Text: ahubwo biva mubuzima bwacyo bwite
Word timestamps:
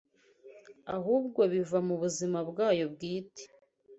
ahubwo 0.95 1.41
biva 1.51 1.79
mubuzima 1.87 2.39
bwacyo 2.49 2.85
bwite 2.93 3.43